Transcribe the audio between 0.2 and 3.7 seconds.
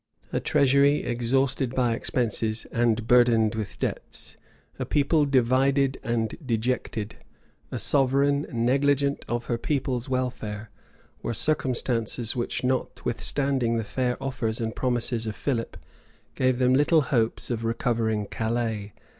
A treasury exhausted by expenses, and burdened